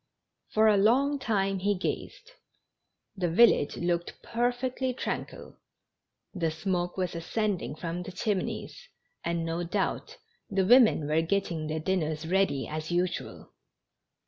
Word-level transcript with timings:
For 0.49 0.67
a 0.67 0.77
long 0.77 1.19
time 1.19 1.59
he 1.59 1.75
gazed. 1.77 2.31
The 3.15 3.29
village 3.29 3.77
looked 3.77 4.19
perfectly 4.23 4.95
tranquil; 4.95 5.57
the 6.33 6.49
smoke 6.49 6.97
was 6.97 7.13
ascending 7.13 7.75
from 7.75 8.01
the 8.01 8.11
chimneys, 8.11 8.87
and, 9.23 9.45
no 9.45 9.61
doubt, 9.63 10.17
the 10.49 10.65
women 10.65 11.05
were 11.05 11.21
getting 11.21 11.67
their 11.67 11.79
dinners 11.79 12.25
read}^ 12.25 12.67
as 12.67 12.89
usual. 12.89 13.53